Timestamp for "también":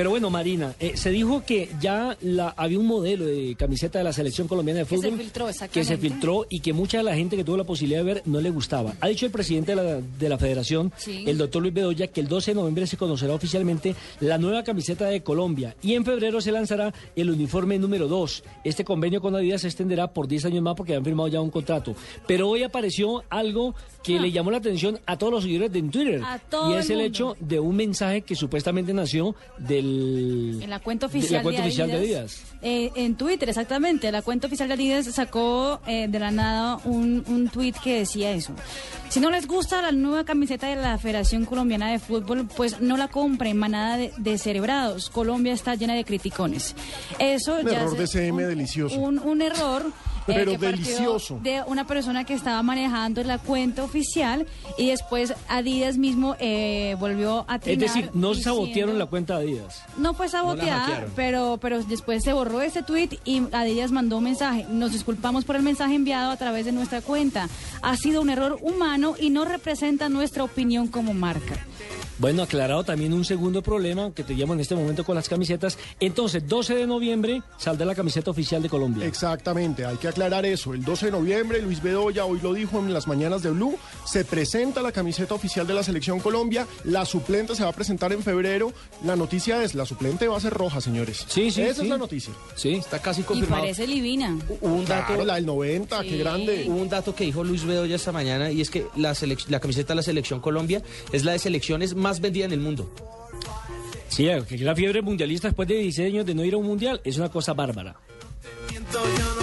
72.84-73.14